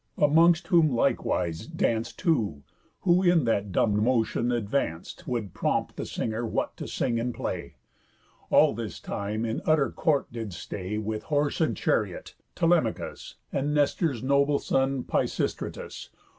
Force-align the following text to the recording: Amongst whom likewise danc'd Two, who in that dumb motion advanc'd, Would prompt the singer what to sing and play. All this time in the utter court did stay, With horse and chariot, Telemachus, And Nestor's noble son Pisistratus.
Amongst 0.17 0.65
whom 0.69 0.89
likewise 0.89 1.67
danc'd 1.67 2.17
Two, 2.17 2.63
who 3.01 3.21
in 3.21 3.43
that 3.43 3.71
dumb 3.71 4.03
motion 4.03 4.47
advanc'd, 4.51 5.25
Would 5.27 5.53
prompt 5.53 5.95
the 5.95 6.07
singer 6.07 6.43
what 6.43 6.75
to 6.77 6.87
sing 6.87 7.19
and 7.19 7.35
play. 7.35 7.75
All 8.49 8.73
this 8.73 8.99
time 8.99 9.45
in 9.45 9.57
the 9.57 9.69
utter 9.69 9.91
court 9.91 10.31
did 10.33 10.53
stay, 10.53 10.97
With 10.97 11.25
horse 11.25 11.61
and 11.61 11.77
chariot, 11.77 12.33
Telemachus, 12.55 13.35
And 13.53 13.75
Nestor's 13.75 14.23
noble 14.23 14.57
son 14.57 15.03
Pisistratus. 15.03 16.09